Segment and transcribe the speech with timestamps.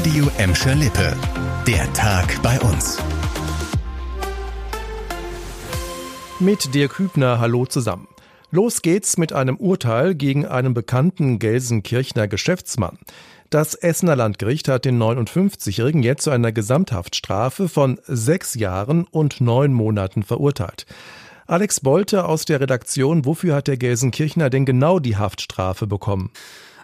[0.00, 1.14] Radio Emscher Lippe.
[1.66, 2.96] Der Tag bei uns.
[6.38, 8.08] Mit Dirk Hübner, hallo zusammen.
[8.50, 12.96] Los geht's mit einem Urteil gegen einen bekannten Gelsenkirchner Geschäftsmann.
[13.50, 19.74] Das Essener Landgericht hat den 59-Jährigen jetzt zu einer Gesamthaftstrafe von sechs Jahren und neun
[19.74, 20.86] Monaten verurteilt.
[21.46, 26.30] Alex Bolte aus der Redaktion, wofür hat der Gelsenkirchner denn genau die Haftstrafe bekommen?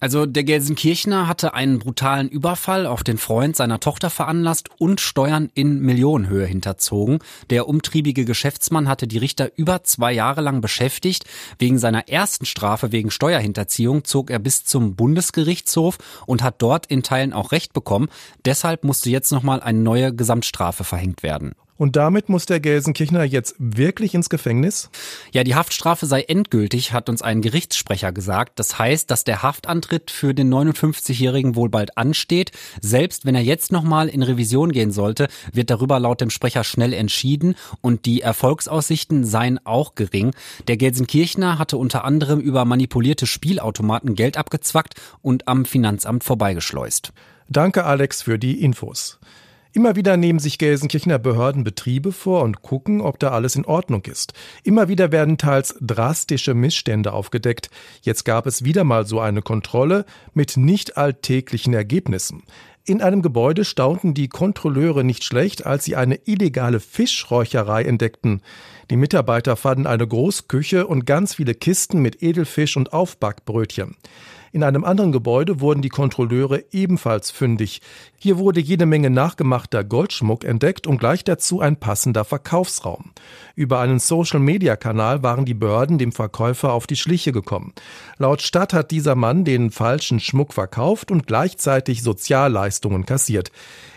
[0.00, 5.50] Also der Gelsenkirchner hatte einen brutalen Überfall auf den Freund seiner Tochter veranlasst und Steuern
[5.52, 7.18] in Millionenhöhe hinterzogen.
[7.50, 11.26] Der umtriebige Geschäftsmann hatte die Richter über zwei Jahre lang beschäftigt.
[11.58, 17.02] Wegen seiner ersten Strafe wegen Steuerhinterziehung zog er bis zum Bundesgerichtshof und hat dort in
[17.02, 18.08] Teilen auch Recht bekommen.
[18.46, 21.52] Deshalb musste jetzt nochmal eine neue Gesamtstrafe verhängt werden.
[21.80, 24.90] Und damit muss der Gelsenkirchner jetzt wirklich ins Gefängnis?
[25.32, 28.58] Ja, die Haftstrafe sei endgültig, hat uns ein Gerichtssprecher gesagt.
[28.58, 32.50] Das heißt, dass der Haftantritt für den 59-Jährigen wohl bald ansteht.
[32.82, 36.92] Selbst wenn er jetzt nochmal in Revision gehen sollte, wird darüber laut dem Sprecher schnell
[36.92, 40.34] entschieden und die Erfolgsaussichten seien auch gering.
[40.68, 47.14] Der Gelsenkirchner hatte unter anderem über manipulierte Spielautomaten Geld abgezwackt und am Finanzamt vorbeigeschleust.
[47.48, 49.18] Danke, Alex, für die Infos.
[49.72, 54.02] Immer wieder nehmen sich Gelsenkirchener Behörden Betriebe vor und gucken, ob da alles in Ordnung
[54.06, 54.32] ist.
[54.64, 57.70] Immer wieder werden teils drastische Missstände aufgedeckt.
[58.02, 62.42] Jetzt gab es wieder mal so eine Kontrolle mit nicht alltäglichen Ergebnissen.
[62.84, 68.42] In einem Gebäude staunten die Kontrolleure nicht schlecht, als sie eine illegale Fischräucherei entdeckten.
[68.90, 73.96] Die Mitarbeiter fanden eine Großküche und ganz viele Kisten mit Edelfisch und Aufbackbrötchen.
[74.52, 77.80] In einem anderen Gebäude wurden die Kontrolleure ebenfalls fündig.
[78.18, 83.12] Hier wurde jede Menge nachgemachter Goldschmuck entdeckt und gleich dazu ein passender Verkaufsraum.
[83.54, 87.74] Über einen Social-Media-Kanal waren die Behörden dem Verkäufer auf die Schliche gekommen.
[88.18, 93.52] Laut Stadt hat dieser Mann den falschen Schmuck verkauft und gleichzeitig Sozialleistungen kassiert.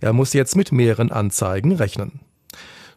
[0.00, 2.20] Er muss jetzt mit mehreren Anzeigen rechnen.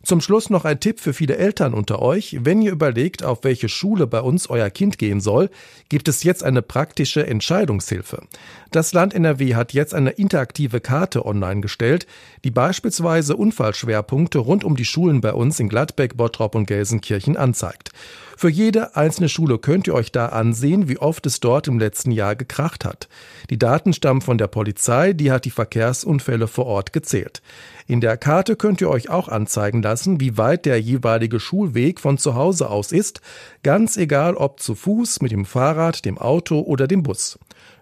[0.04, 2.38] Zum Schluss noch ein Tipp für viele Eltern unter euch.
[2.42, 5.50] Wenn ihr überlegt, auf welche Schule bei uns euer Kind gehen soll,
[5.90, 8.24] gibt es jetzt eine praktische Entscheidungshilfe.
[8.72, 12.08] Das Land NRW hat jetzt eine interaktive Karte online gestellt,
[12.44, 17.92] die beispielsweise Unfallschwerpunkte rund um die Schulen bei uns in Gladbeck, Bottrop und Gelsenkirchen anzeigt.
[18.42, 22.10] Für jede einzelne Schule könnt ihr euch da ansehen, wie oft es dort im letzten
[22.10, 23.08] Jahr gekracht hat.
[23.52, 27.44] Die Daten stammen von der Polizei, die hat die Verkehrsunfälle vor Ort gezählt.
[27.86, 32.18] In der Karte könnt ihr euch auch anzeigen lassen, wie weit der jeweilige Schulweg von
[32.18, 33.22] zu Hause aus ist,
[33.62, 37.38] ganz egal ob zu Fuß, mit dem Fahrrad, dem Auto oder dem Bus.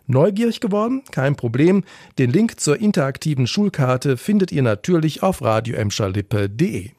[0.07, 1.03] Neugierig geworden?
[1.13, 1.85] Kein Problem.
[2.17, 6.98] Den Link zur interaktiven Schulkarte findet ihr natürlich auf radioemscherlippe.de.